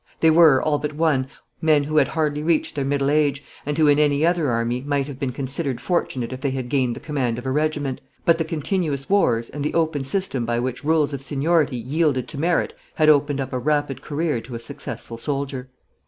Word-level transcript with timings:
They 0.19 0.31
were, 0.31 0.59
all 0.63 0.79
but 0.79 0.93
one, 0.93 1.27
men 1.61 1.83
who 1.83 1.97
had 1.97 2.07
hardly 2.07 2.41
reached 2.41 2.73
their 2.73 2.83
middle 2.83 3.11
age, 3.11 3.43
and 3.67 3.77
who, 3.77 3.85
in 3.87 3.99
any 3.99 4.25
other 4.25 4.49
army, 4.49 4.81
might 4.81 5.05
have 5.05 5.19
been 5.19 5.31
considered 5.31 5.79
fortunate 5.79 6.33
if 6.33 6.41
they 6.41 6.49
had 6.49 6.69
gained 6.69 6.95
the 6.95 6.99
command 6.99 7.37
of 7.37 7.45
a 7.45 7.51
regiment; 7.51 8.01
but 8.25 8.39
the 8.39 8.43
continuous 8.43 9.11
wars 9.11 9.47
and 9.51 9.63
the 9.63 9.75
open 9.75 10.03
system 10.03 10.43
by 10.43 10.57
which 10.57 10.83
rules 10.83 11.13
of 11.13 11.21
seniority 11.21 11.77
yielded 11.77 12.27
to 12.29 12.39
merit 12.39 12.73
had 12.95 13.09
opened 13.09 13.39
up 13.39 13.53
a 13.53 13.59
rapid 13.59 14.01
career 14.01 14.41
to 14.41 14.55
a 14.55 14.59
successful 14.59 15.19
soldier. 15.19 15.69